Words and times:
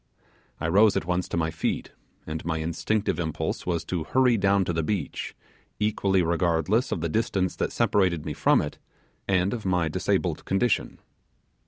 I 0.59 0.67
rose 0.67 0.97
at 0.97 1.05
once 1.05 1.27
to 1.29 1.37
my 1.37 1.51
feet, 1.51 1.91
and 2.25 2.43
my 2.43 2.57
instinctive 2.57 3.19
impulse 3.19 3.67
was 3.67 3.85
to 3.85 4.03
hurry 4.05 4.35
down 4.35 4.65
to 4.65 4.73
the 4.73 4.81
beach, 4.81 5.35
equally 5.79 6.23
regardless 6.23 6.91
of 6.91 7.01
the 7.01 7.07
distance 7.09 7.55
that 7.57 7.71
separated 7.71 8.25
me 8.25 8.33
from 8.33 8.63
it, 8.63 8.79
and 9.27 9.53
of 9.53 9.63
my 9.63 9.89
disabled 9.89 10.43
condition. 10.43 10.97